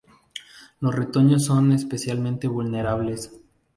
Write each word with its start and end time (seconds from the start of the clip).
Los 0.79 0.95
retoños 0.95 1.45
son 1.45 1.73
especialmente 1.73 2.47
vulnerables. 2.47 3.33